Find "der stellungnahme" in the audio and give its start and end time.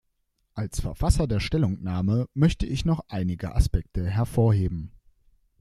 1.27-2.27